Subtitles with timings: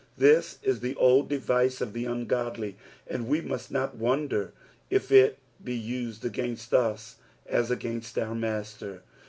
[0.17, 4.51] This is the old device of the ungodly, and 'we must not wonder
[4.89, 9.01] if it be used agHinst us as against our Hastcr.